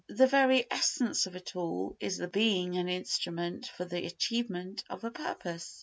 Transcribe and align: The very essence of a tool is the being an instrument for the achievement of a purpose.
The 0.09 0.25
very 0.25 0.65
essence 0.71 1.27
of 1.27 1.35
a 1.35 1.39
tool 1.39 1.95
is 1.99 2.17
the 2.17 2.27
being 2.27 2.75
an 2.75 2.89
instrument 2.89 3.67
for 3.67 3.85
the 3.85 4.07
achievement 4.07 4.83
of 4.89 5.03
a 5.03 5.11
purpose. 5.11 5.79